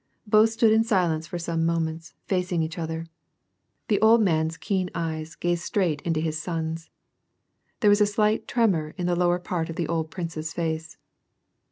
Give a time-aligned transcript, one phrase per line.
[0.25, 3.05] Both stood in silence for some moments, facing each other.
[3.87, 6.47] 'The old man's keen eyes gazed straight into his * Kutazof.
[6.47, 6.89] WAR AND PEACE.
[7.77, 7.79] 129 son^s.
[7.81, 10.97] There was a slight tremor iii the lower part of the old prince's face.